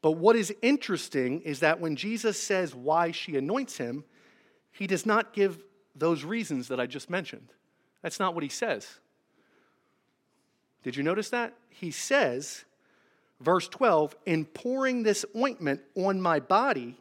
[0.02, 4.04] But what is interesting is that when Jesus says why she anoints him,
[4.72, 5.64] he does not give
[5.96, 7.48] those reasons that I just mentioned.
[8.02, 9.00] That's not what he says.
[10.84, 11.54] Did you notice that?
[11.70, 12.66] He says,
[13.40, 16.98] verse 12, in pouring this ointment on my body,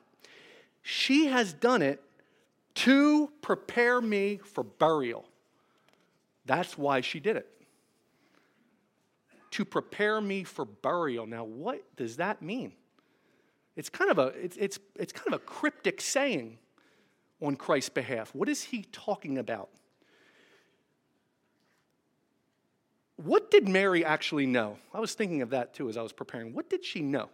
[0.83, 2.01] she has done it
[2.75, 5.25] to prepare me for burial.
[6.47, 7.49] That's why she did it.
[9.53, 11.27] To prepare me for burial.
[11.27, 12.73] Now, what does that mean?
[13.77, 16.59] It's kind of a, it's, it's, it's kind of a cryptic saying
[17.41, 18.35] on Christ's behalf.
[18.35, 19.71] What is he talking about?
[23.17, 24.79] What did Mary actually know?
[24.93, 26.55] I was thinking of that too as I was preparing.
[26.55, 27.29] What did she know?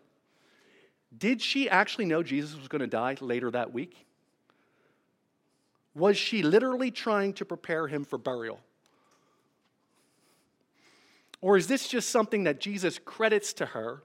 [1.16, 4.06] Did she actually know Jesus was going to die later that week?
[5.94, 8.60] Was she literally trying to prepare him for burial?
[11.40, 14.02] Or is this just something that Jesus credits to her,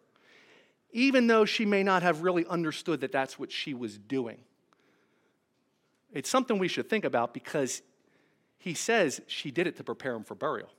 [0.91, 4.37] even though she may not have really understood that that's what she was doing?
[6.11, 7.81] It's something we should think about because
[8.59, 10.69] he says she did it to prepare him for burial.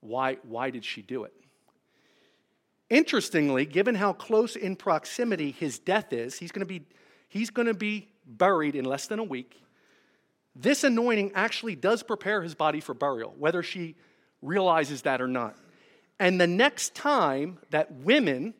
[0.00, 1.34] Why, why did she do it?
[2.88, 6.82] Interestingly, given how close in proximity his death is, he's going to be,
[7.28, 9.62] he's going to be buried in less than a week.
[10.56, 13.94] This anointing actually does prepare his body for burial, whether she
[14.42, 15.56] realizes that or not.
[16.18, 18.54] And the next time that women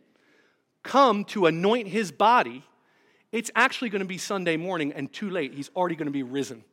[0.83, 2.65] come to anoint his body,
[3.33, 5.55] it's actually going to be Sunday morning and too late.
[5.55, 6.65] He's already going to be risen.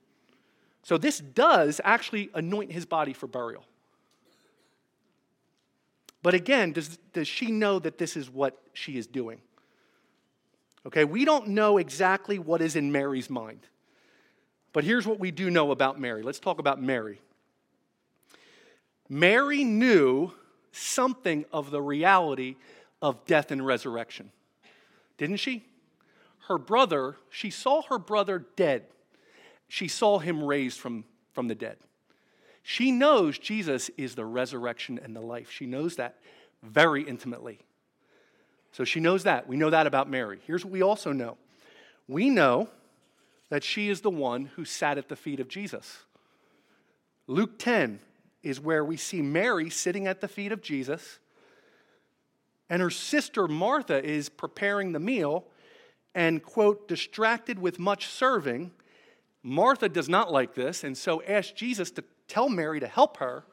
[0.84, 3.66] So this does actually anoint his body for burial.
[6.24, 9.40] But again, does, does she know that this is what she is doing?
[10.86, 13.60] Okay, we don't know exactly what is in Mary's mind.
[14.72, 16.24] But here's what we do know about Mary.
[16.24, 17.20] Let's talk about Mary.
[19.10, 20.32] Mary knew
[20.72, 22.56] something of the reality
[23.02, 24.32] of death and resurrection,
[25.18, 25.64] didn't she?
[26.48, 28.86] Her brother, she saw her brother dead.
[29.68, 31.78] She saw him raised from, from the dead.
[32.64, 35.52] She knows Jesus is the resurrection and the life.
[35.52, 36.18] She knows that
[36.64, 37.60] very intimately.
[38.72, 39.48] So she knows that.
[39.48, 40.40] We know that about Mary.
[40.46, 41.38] Here's what we also know
[42.08, 42.70] we know
[43.50, 46.00] that she is the one who sat at the feet of Jesus.
[47.28, 48.00] Luke 10
[48.44, 51.20] is where we see Mary sitting at the feet of Jesus,
[52.70, 55.46] and her sister Martha is preparing the meal
[56.14, 58.72] and, quote, distracted with much serving.
[59.44, 63.46] Martha does not like this, and so asks Jesus to tell Mary to help her.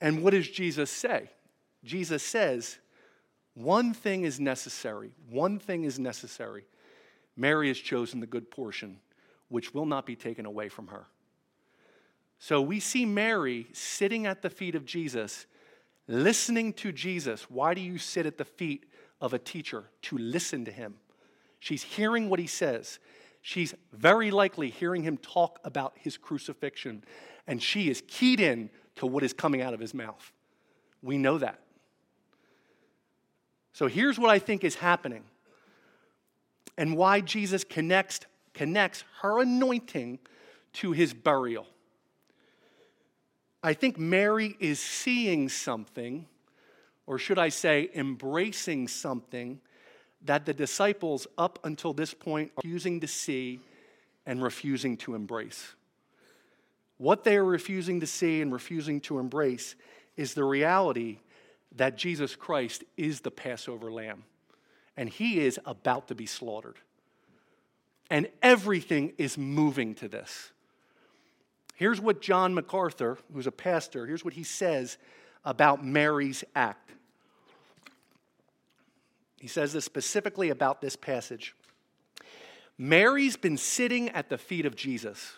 [0.00, 1.30] And what does Jesus say?
[1.84, 2.78] Jesus says,
[3.54, 5.12] One thing is necessary.
[5.28, 6.66] One thing is necessary.
[7.36, 9.00] Mary has chosen the good portion,
[9.48, 11.06] which will not be taken away from her.
[12.44, 15.46] So we see Mary sitting at the feet of Jesus,
[16.06, 17.48] listening to Jesus.
[17.48, 18.84] Why do you sit at the feet
[19.18, 19.84] of a teacher?
[20.02, 20.96] To listen to him.
[21.58, 22.98] She's hearing what he says.
[23.40, 27.02] She's very likely hearing him talk about his crucifixion
[27.46, 30.30] and she is keyed in to what is coming out of his mouth.
[31.00, 31.60] We know that.
[33.72, 35.24] So here's what I think is happening
[36.76, 38.20] and why Jesus connects,
[38.52, 40.18] connects her anointing
[40.74, 41.68] to his burial.
[43.64, 46.26] I think Mary is seeing something,
[47.06, 49.58] or should I say, embracing something
[50.26, 53.60] that the disciples up until this point are refusing to see
[54.26, 55.74] and refusing to embrace.
[56.98, 59.76] What they are refusing to see and refusing to embrace
[60.14, 61.20] is the reality
[61.74, 64.24] that Jesus Christ is the Passover lamb
[64.94, 66.76] and he is about to be slaughtered.
[68.10, 70.52] And everything is moving to this.
[71.74, 74.96] Here's what John MacArthur, who's a pastor, here's what he says
[75.44, 76.92] about Mary's act.
[79.40, 81.54] He says this specifically about this passage.
[82.78, 85.34] Mary's been sitting at the feet of Jesus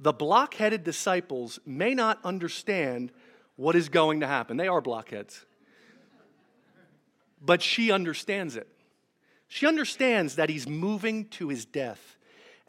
[0.00, 3.12] the blockheaded disciples may not understand
[3.56, 4.56] what is going to happen.
[4.56, 5.44] They are blockheads.
[7.42, 8.66] But she understands it.
[9.48, 12.16] She understands that he's moving to his death.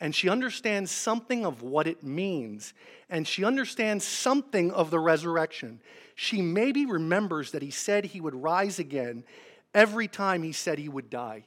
[0.01, 2.73] And she understands something of what it means.
[3.07, 5.79] And she understands something of the resurrection.
[6.15, 9.23] She maybe remembers that he said he would rise again
[9.75, 11.45] every time he said he would die.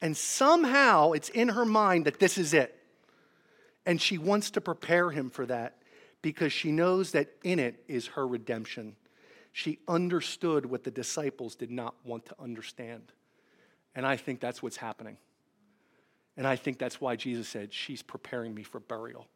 [0.00, 2.76] And somehow it's in her mind that this is it.
[3.84, 5.76] And she wants to prepare him for that
[6.22, 8.94] because she knows that in it is her redemption.
[9.52, 13.12] She understood what the disciples did not want to understand.
[13.96, 15.16] And I think that's what's happening.
[16.40, 19.26] And I think that's why Jesus said, She's preparing me for burial.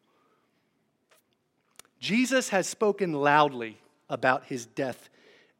[1.99, 3.77] Jesus has spoken loudly
[4.09, 5.11] about his death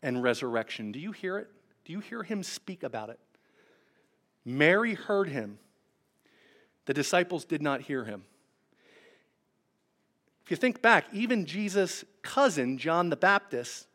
[0.01, 0.91] and resurrection.
[0.91, 1.47] Do you hear it?
[1.86, 3.19] Do you hear him speak about it?
[4.43, 5.59] Mary heard him.
[6.86, 8.24] The disciples did not hear him.
[10.45, 13.86] If you think back, even Jesus' cousin, John the Baptist,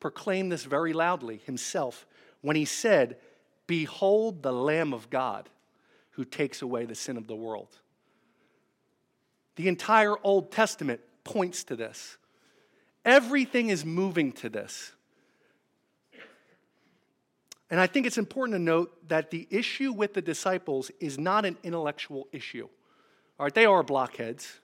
[0.00, 2.06] proclaimed this very loudly himself
[2.40, 3.18] when he said,
[3.66, 5.50] Behold the Lamb of God
[6.16, 7.68] who takes away the sin of the world.
[9.54, 12.18] The entire Old Testament points to this.
[13.04, 14.92] Everything is moving to this.
[17.70, 21.44] And I think it's important to note that the issue with the disciples is not
[21.44, 22.68] an intellectual issue.
[23.38, 24.60] All right, they are blockheads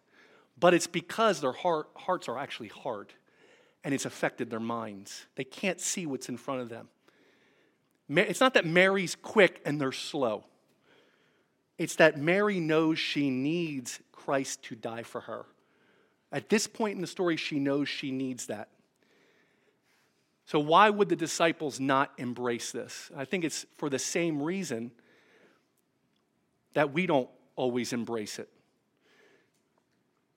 [0.63, 3.13] but it's because their heart, hearts are actually hard
[3.83, 5.27] and it's affected their minds.
[5.35, 6.89] They can't see what's in front of them.
[8.09, 10.45] It's not that Mary's quick and they're slow.
[11.83, 15.47] It's that Mary knows she needs Christ to die for her.
[16.31, 18.69] At this point in the story, she knows she needs that.
[20.47, 23.11] So, why would the disciples not embrace this?
[23.17, 24.93] I think it's for the same reason
[26.75, 28.49] that we don't always embrace it.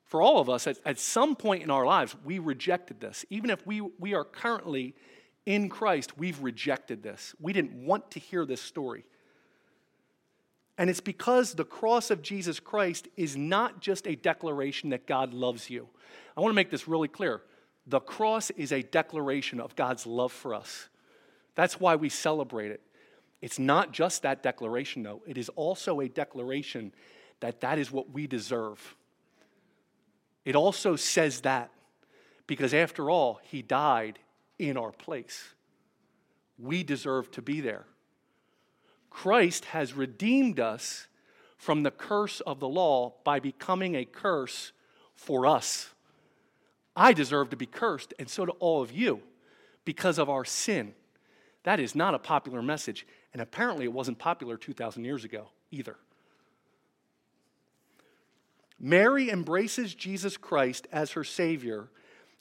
[0.05, 3.23] For all of us, at, at some point in our lives, we rejected this.
[3.29, 4.95] Even if we, we are currently
[5.45, 7.35] in Christ, we've rejected this.
[7.39, 9.05] We didn't want to hear this story.
[10.77, 15.33] And it's because the cross of Jesus Christ is not just a declaration that God
[15.33, 15.87] loves you.
[16.35, 17.41] I want to make this really clear.
[17.87, 20.89] The cross is a declaration of God's love for us.
[21.55, 22.81] That's why we celebrate it.
[23.41, 26.93] It's not just that declaration, though, it is also a declaration
[27.41, 28.95] that that is what we deserve.
[30.45, 31.69] It also says that
[32.47, 34.19] because, after all, He died
[34.57, 35.53] in our place.
[36.57, 37.85] We deserve to be there.
[39.15, 41.07] Christ has redeemed us
[41.57, 44.73] from the curse of the law by becoming a curse
[45.15, 45.89] for us.
[46.97, 49.21] I deserve to be cursed, and so do all of you,
[49.85, 50.93] because of our sin.
[51.63, 55.95] That is not a popular message, and apparently it wasn't popular 2,000 years ago either.
[58.77, 61.87] Mary embraces Jesus Christ as her Savior,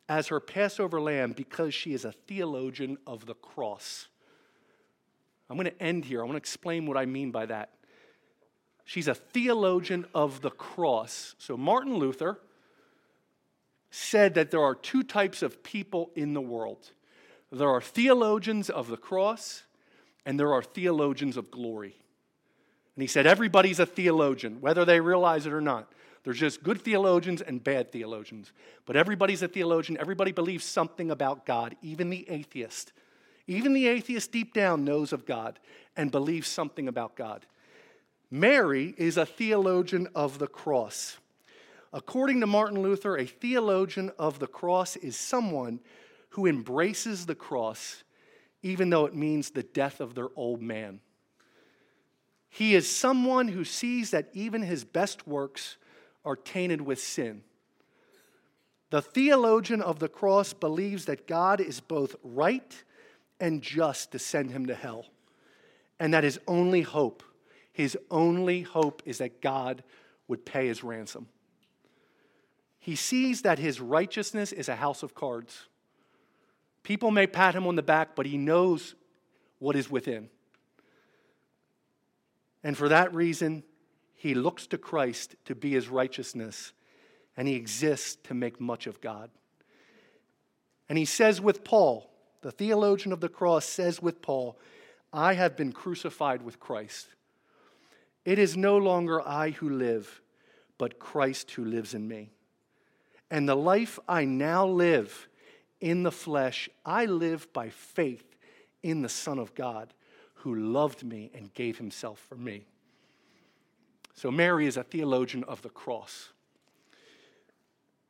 [0.09, 4.09] as her Passover lamb, because she is a theologian of the cross.
[5.55, 6.21] I'm going to end here.
[6.21, 7.71] I want to explain what I mean by that.
[8.85, 11.37] She's a theologian of the cross.
[11.39, 12.41] So, Martin Luther
[13.93, 16.91] said that there are two types of people in the world
[17.53, 19.63] there are theologians of the cross,
[20.27, 21.95] and there are theologians of glory.
[22.97, 25.93] And he said, everybody's a theologian, whether they realize it or not.
[26.25, 28.51] There's just good theologians and bad theologians.
[28.87, 30.01] But everybody's a theologian.
[30.01, 32.93] Everybody believes something about God, even the atheist.
[33.47, 35.59] Even the atheist deep down knows of God
[35.97, 37.47] and believes something about God.
[38.31, 41.19] Mary is a theologian of the cross.
[41.93, 45.81] According to Martin Luther, a theologian of the cross is someone
[46.31, 48.03] who embraces the cross
[48.65, 50.99] even though it means the death of their old man.
[52.49, 55.77] He is someone who sees that even his best works
[56.25, 57.43] are tainted with sin.
[58.89, 62.83] The theologian of the cross believes that God is both right
[63.41, 65.07] and just to send him to hell.
[65.99, 67.23] And that his only hope,
[67.73, 69.83] his only hope is that God
[70.29, 71.29] would pay his ransom.
[72.79, 75.69] He sees that his righteousness is a house of cards.
[76.83, 78.95] People may pat him on the back, but he knows
[79.59, 80.29] what is within.
[82.63, 83.63] And for that reason,
[84.15, 86.73] he looks to Christ to be his righteousness,
[87.37, 89.31] and he exists to make much of God.
[90.89, 92.11] And he says with Paul,
[92.45, 94.59] the theologian of the cross says with Paul,
[95.15, 97.07] I have been crucified with Christ.
[98.27, 100.21] It is no longer I who live,
[100.77, 102.33] but Christ who lives in me.
[103.31, 105.27] And the life I now live
[105.81, 108.37] in the flesh, I live by faith
[108.83, 109.95] in the Son of God
[110.35, 112.67] who loved me and gave himself for me.
[114.13, 116.34] So, Mary is a theologian of the cross.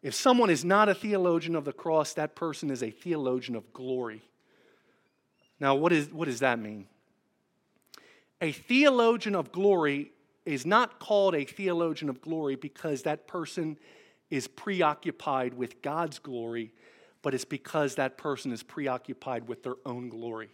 [0.04, 3.72] If someone is not a theologian of the cross, that person is a theologian of
[3.72, 4.22] glory.
[5.58, 6.86] Now, what, is, what does that mean?
[8.42, 10.12] A theologian of glory
[10.44, 13.78] is not called a theologian of glory because that person
[14.28, 16.74] is preoccupied with God's glory,
[17.22, 20.50] but it's because that person is preoccupied with their own glory.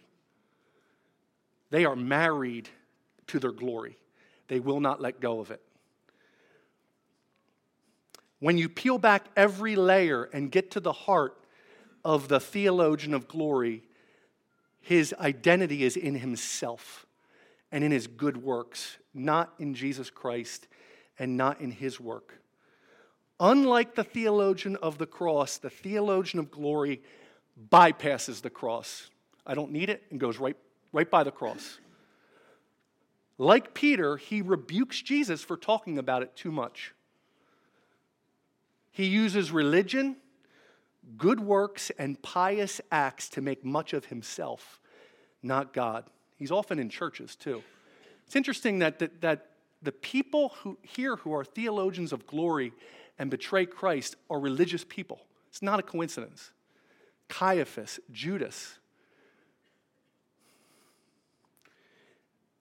[1.71, 2.69] They are married
[3.27, 3.97] to their glory,
[4.47, 5.61] they will not let go of it.
[8.41, 11.37] When you peel back every layer and get to the heart
[12.03, 13.83] of the theologian of glory,
[14.81, 17.05] his identity is in himself
[17.71, 20.67] and in his good works, not in Jesus Christ
[21.19, 22.41] and not in his work.
[23.39, 27.03] Unlike the theologian of the cross, the theologian of glory
[27.69, 29.11] bypasses the cross.
[29.45, 30.57] I don't need it and goes right,
[30.91, 31.77] right by the cross.
[33.37, 36.95] Like Peter, he rebukes Jesus for talking about it too much.
[38.91, 40.17] He uses religion,
[41.17, 44.79] good works, and pious acts to make much of himself,
[45.41, 46.05] not God.
[46.35, 47.63] He's often in churches too.
[48.25, 49.47] It's interesting that, that, that
[49.81, 52.73] the people who here who are theologians of glory
[53.17, 55.21] and betray Christ are religious people.
[55.49, 56.51] It's not a coincidence.
[57.29, 58.77] Caiaphas, Judas.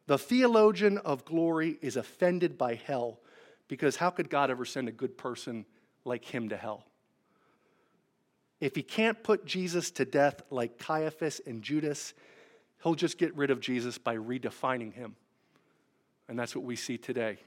[0.07, 3.21] The theologian of glory is offended by hell
[3.69, 5.65] because how could God ever send a good person
[6.05, 6.85] like him to hell.
[8.61, 12.13] If he can't put Jesus to death like Caiaphas and Judas,
[12.83, 15.17] he'll just get rid of Jesus by redefining him.
[16.29, 17.39] And that's what we see today.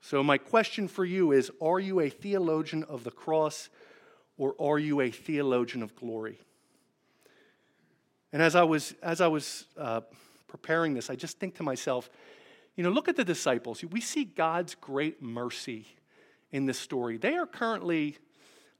[0.00, 3.68] So, my question for you is Are you a theologian of the cross
[4.38, 6.38] or are you a theologian of glory?
[8.32, 10.00] And as I was, as I was uh,
[10.48, 12.08] preparing this, I just think to myself,
[12.76, 13.84] you know, look at the disciples.
[13.84, 15.86] We see God's great mercy
[16.52, 17.16] in this story.
[17.16, 18.18] They are currently,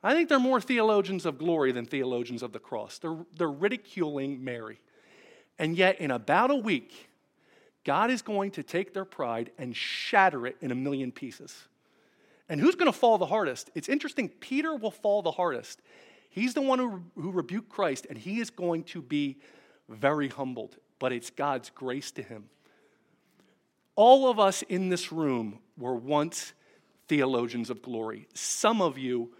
[0.02, 2.98] I think they're more theologians of glory than theologians of the cross.
[2.98, 4.80] They're, they're ridiculing Mary.
[5.58, 7.08] And yet, in about a week,
[7.84, 11.68] God is going to take their pride and shatter it in a million pieces.
[12.48, 13.70] And who's going to fall the hardest?
[13.74, 15.80] It's interesting, Peter will fall the hardest.
[16.30, 19.38] He's the one who, who rebuked Christ, and he is going to be
[19.88, 22.48] very humbled, but it's God's grace to him.
[23.96, 26.52] All of us in this room were once
[27.10, 28.28] theologians of glory.
[28.34, 29.32] Some of you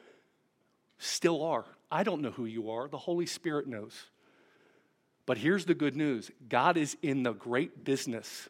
[0.98, 1.64] still are.
[1.88, 3.94] I don't know who you are, the Holy Spirit knows.
[5.24, 8.48] But here's the good news God is in the great business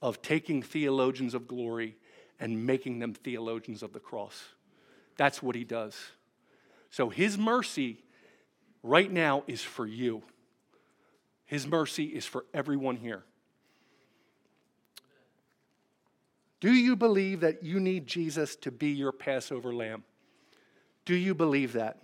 [0.00, 1.96] of taking theologians of glory
[2.38, 4.40] and making them theologians of the cross.
[5.16, 5.96] That's what he does.
[6.90, 8.04] So his mercy
[8.84, 10.22] right now is for you.
[11.44, 13.24] His mercy is for everyone here.
[16.64, 20.02] Do you believe that you need Jesus to be your Passover lamb?
[21.04, 21.98] Do you believe that?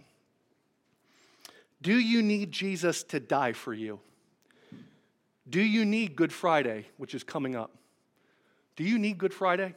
[1.80, 4.00] Do you need Jesus to die for you?
[5.48, 7.74] Do you need Good Friday, which is coming up?
[8.76, 9.76] Do you need Good Friday?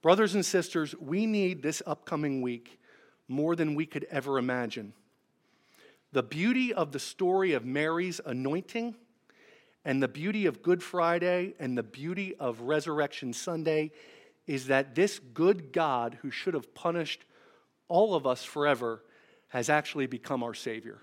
[0.00, 2.80] Brothers and sisters, we need this upcoming week
[3.28, 4.94] more than we could ever imagine.
[6.12, 8.94] The beauty of the story of Mary's anointing
[9.84, 13.90] and the beauty of Good Friday and the beauty of Resurrection Sunday
[14.46, 17.24] is that this good God who should have punished
[17.88, 19.02] all of us forever
[19.48, 21.00] has actually become our Savior.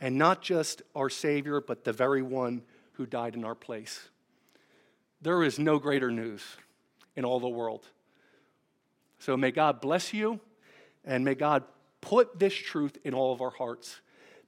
[0.00, 2.62] And not just our Savior, but the very one
[2.92, 4.08] who died in our place.
[5.22, 6.42] There is no greater news
[7.14, 7.86] in all the world.
[9.18, 10.40] So may God bless you
[11.04, 11.64] and may God
[12.00, 14.00] put this truth in all of our hearts.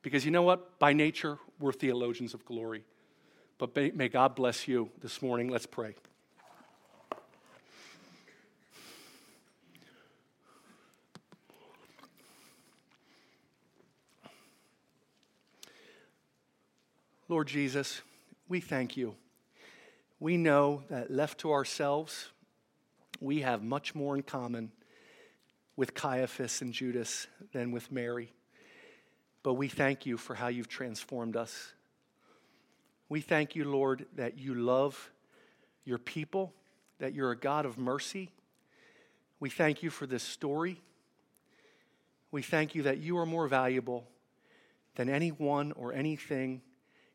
[0.02, 0.78] Because you know what?
[0.78, 2.84] By nature, we're theologians of glory.
[3.58, 5.48] But may, God bless you this morning.
[5.48, 5.96] Let's pray.
[17.28, 18.00] Lord Jesus,
[18.48, 19.16] we thank you.
[20.20, 22.28] We know that left to ourselves,
[23.20, 24.70] we have much more in common
[25.76, 28.32] with Caiaphas and Judas than with Mary.
[29.42, 31.72] But we thank you for how you've transformed us.
[33.10, 35.10] We thank you, Lord, that you love
[35.84, 36.52] your people,
[36.98, 38.30] that you're a God of mercy.
[39.40, 40.82] We thank you for this story.
[42.30, 44.06] We thank you that you are more valuable
[44.96, 46.60] than anyone or anything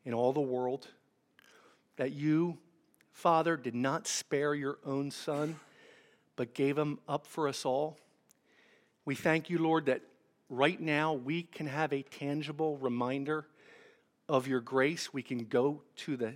[0.04, 0.88] in all the world.
[1.96, 2.58] That you,
[3.12, 5.60] Father, did not spare your own Son,
[6.34, 7.96] but gave him up for us all.
[9.04, 10.00] We thank you, Lord, that
[10.50, 13.46] right now we can have a tangible reminder
[14.28, 16.34] of your grace, we can go to the,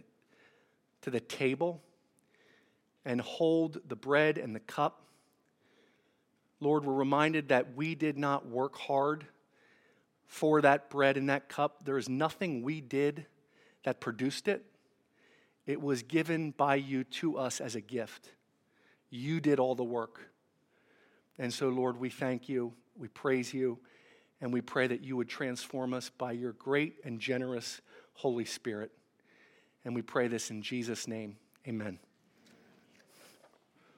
[1.02, 1.82] to the table
[3.04, 5.02] and hold the bread and the cup.
[6.60, 9.26] Lord, we're reminded that we did not work hard
[10.26, 11.84] for that bread and that cup.
[11.84, 13.26] There is nothing we did
[13.84, 14.64] that produced it.
[15.66, 18.30] It was given by you to us as a gift.
[19.10, 20.30] You did all the work.
[21.38, 23.78] And so, Lord, we thank you, we praise you.
[24.40, 27.80] And we pray that you would transform us by your great and generous
[28.14, 28.92] Holy Spirit.
[29.84, 31.36] And we pray this in Jesus' name.
[31.66, 31.98] Amen.